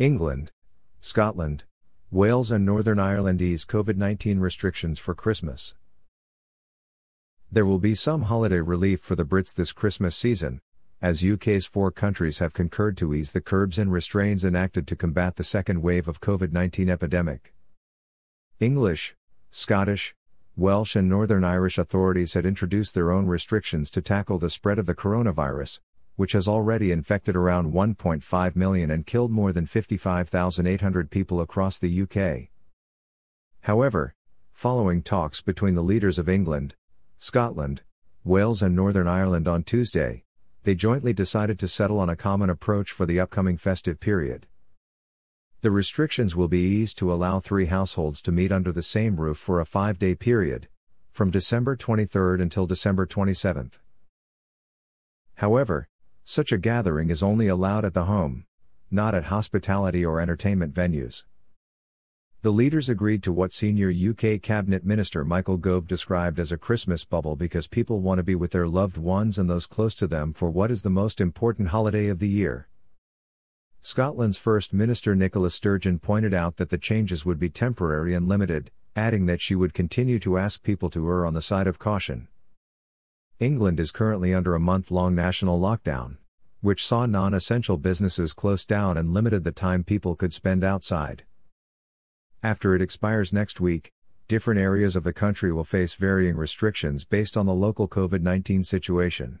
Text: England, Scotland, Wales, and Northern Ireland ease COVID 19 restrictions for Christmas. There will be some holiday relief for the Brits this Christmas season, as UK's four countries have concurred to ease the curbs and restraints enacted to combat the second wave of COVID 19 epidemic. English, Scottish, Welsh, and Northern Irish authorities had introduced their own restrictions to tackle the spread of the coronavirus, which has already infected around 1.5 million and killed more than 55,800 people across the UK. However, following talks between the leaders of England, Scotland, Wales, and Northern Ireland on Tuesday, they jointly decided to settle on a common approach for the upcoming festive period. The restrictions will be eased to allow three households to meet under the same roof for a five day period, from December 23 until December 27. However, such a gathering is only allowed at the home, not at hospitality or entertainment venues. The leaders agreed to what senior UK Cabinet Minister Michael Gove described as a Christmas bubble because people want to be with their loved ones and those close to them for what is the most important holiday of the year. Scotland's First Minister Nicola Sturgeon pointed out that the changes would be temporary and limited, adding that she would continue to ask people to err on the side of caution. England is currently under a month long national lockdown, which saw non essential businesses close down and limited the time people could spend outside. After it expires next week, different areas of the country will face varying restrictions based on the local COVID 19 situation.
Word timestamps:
England, 0.00 0.50
Scotland, 1.02 1.64
Wales, 2.10 2.50
and 2.50 2.64
Northern 2.64 2.98
Ireland 2.98 3.42
ease 3.42 3.66
COVID 3.66 3.98
19 3.98 4.40
restrictions 4.40 4.98
for 4.98 5.14
Christmas. 5.14 5.74
There 7.52 7.66
will 7.66 7.78
be 7.78 7.94
some 7.94 8.22
holiday 8.22 8.60
relief 8.60 9.00
for 9.00 9.14
the 9.14 9.26
Brits 9.26 9.54
this 9.54 9.72
Christmas 9.72 10.16
season, 10.16 10.62
as 11.02 11.22
UK's 11.22 11.66
four 11.66 11.90
countries 11.90 12.38
have 12.38 12.54
concurred 12.54 12.96
to 12.96 13.12
ease 13.12 13.32
the 13.32 13.42
curbs 13.42 13.78
and 13.78 13.92
restraints 13.92 14.42
enacted 14.42 14.86
to 14.86 14.96
combat 14.96 15.36
the 15.36 15.44
second 15.44 15.82
wave 15.82 16.08
of 16.08 16.22
COVID 16.22 16.50
19 16.50 16.88
epidemic. 16.88 17.52
English, 18.58 19.14
Scottish, 19.50 20.14
Welsh, 20.56 20.96
and 20.96 21.10
Northern 21.10 21.44
Irish 21.44 21.76
authorities 21.76 22.32
had 22.32 22.46
introduced 22.46 22.94
their 22.94 23.12
own 23.12 23.26
restrictions 23.26 23.90
to 23.90 24.00
tackle 24.00 24.38
the 24.38 24.48
spread 24.48 24.78
of 24.78 24.86
the 24.86 24.94
coronavirus, 24.94 25.80
which 26.20 26.32
has 26.32 26.46
already 26.46 26.92
infected 26.92 27.34
around 27.34 27.72
1.5 27.72 28.54
million 28.54 28.90
and 28.90 29.06
killed 29.06 29.30
more 29.30 29.54
than 29.54 29.64
55,800 29.64 31.10
people 31.10 31.40
across 31.40 31.78
the 31.78 32.02
UK. 32.02 32.50
However, 33.62 34.14
following 34.52 35.00
talks 35.00 35.40
between 35.40 35.76
the 35.76 35.82
leaders 35.82 36.18
of 36.18 36.28
England, 36.28 36.74
Scotland, 37.16 37.80
Wales, 38.22 38.60
and 38.60 38.76
Northern 38.76 39.08
Ireland 39.08 39.48
on 39.48 39.62
Tuesday, 39.62 40.24
they 40.64 40.74
jointly 40.74 41.14
decided 41.14 41.58
to 41.58 41.66
settle 41.66 41.98
on 41.98 42.10
a 42.10 42.16
common 42.16 42.50
approach 42.50 42.90
for 42.90 43.06
the 43.06 43.18
upcoming 43.18 43.56
festive 43.56 43.98
period. 43.98 44.46
The 45.62 45.70
restrictions 45.70 46.36
will 46.36 46.48
be 46.48 46.60
eased 46.60 46.98
to 46.98 47.10
allow 47.10 47.40
three 47.40 47.64
households 47.64 48.20
to 48.20 48.30
meet 48.30 48.52
under 48.52 48.72
the 48.72 48.82
same 48.82 49.16
roof 49.16 49.38
for 49.38 49.58
a 49.58 49.64
five 49.64 49.98
day 49.98 50.14
period, 50.14 50.68
from 51.12 51.30
December 51.30 51.76
23 51.76 52.42
until 52.42 52.66
December 52.66 53.06
27. 53.06 53.70
However, 55.36 55.88
such 56.30 56.52
a 56.52 56.58
gathering 56.58 57.10
is 57.10 57.24
only 57.24 57.48
allowed 57.48 57.84
at 57.84 57.92
the 57.92 58.04
home, 58.04 58.44
not 58.88 59.16
at 59.16 59.24
hospitality 59.24 60.06
or 60.06 60.20
entertainment 60.20 60.72
venues. 60.72 61.24
The 62.42 62.52
leaders 62.52 62.88
agreed 62.88 63.24
to 63.24 63.32
what 63.32 63.52
senior 63.52 63.90
UK 63.90 64.40
Cabinet 64.40 64.84
Minister 64.84 65.24
Michael 65.24 65.56
Gove 65.56 65.88
described 65.88 66.38
as 66.38 66.52
a 66.52 66.56
Christmas 66.56 67.04
bubble 67.04 67.34
because 67.34 67.66
people 67.66 68.00
want 68.00 68.18
to 68.18 68.22
be 68.22 68.36
with 68.36 68.52
their 68.52 68.68
loved 68.68 68.96
ones 68.96 69.38
and 69.38 69.50
those 69.50 69.66
close 69.66 69.92
to 69.96 70.06
them 70.06 70.32
for 70.32 70.48
what 70.50 70.70
is 70.70 70.82
the 70.82 70.88
most 70.88 71.20
important 71.20 71.70
holiday 71.70 72.06
of 72.06 72.20
the 72.20 72.28
year. 72.28 72.68
Scotland's 73.80 74.38
First 74.38 74.72
Minister 74.72 75.16
Nicola 75.16 75.50
Sturgeon 75.50 75.98
pointed 75.98 76.32
out 76.32 76.58
that 76.58 76.70
the 76.70 76.78
changes 76.78 77.26
would 77.26 77.40
be 77.40 77.50
temporary 77.50 78.14
and 78.14 78.28
limited, 78.28 78.70
adding 78.94 79.26
that 79.26 79.40
she 79.40 79.56
would 79.56 79.74
continue 79.74 80.20
to 80.20 80.38
ask 80.38 80.62
people 80.62 80.90
to 80.90 81.08
err 81.08 81.26
on 81.26 81.34
the 81.34 81.42
side 81.42 81.66
of 81.66 81.80
caution. 81.80 82.28
England 83.40 83.80
is 83.80 83.90
currently 83.90 84.34
under 84.34 84.54
a 84.54 84.60
month 84.60 84.90
long 84.90 85.14
national 85.14 85.58
lockdown, 85.58 86.18
which 86.60 86.86
saw 86.86 87.06
non 87.06 87.32
essential 87.32 87.78
businesses 87.78 88.34
close 88.34 88.66
down 88.66 88.98
and 88.98 89.14
limited 89.14 89.44
the 89.44 89.50
time 89.50 89.82
people 89.82 90.14
could 90.14 90.34
spend 90.34 90.62
outside. 90.62 91.24
After 92.42 92.74
it 92.74 92.82
expires 92.82 93.32
next 93.32 93.58
week, 93.58 93.88
different 94.28 94.60
areas 94.60 94.94
of 94.94 95.04
the 95.04 95.14
country 95.14 95.50
will 95.50 95.64
face 95.64 95.94
varying 95.94 96.36
restrictions 96.36 97.06
based 97.06 97.34
on 97.34 97.46
the 97.46 97.54
local 97.54 97.88
COVID 97.88 98.20
19 98.20 98.62
situation. 98.62 99.40